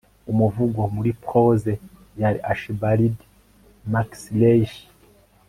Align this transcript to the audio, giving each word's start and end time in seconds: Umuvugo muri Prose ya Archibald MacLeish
Umuvugo 0.31 0.79
muri 0.95 1.11
Prose 1.23 1.71
ya 2.21 2.29
Archibald 2.51 3.15
MacLeish 3.91 4.77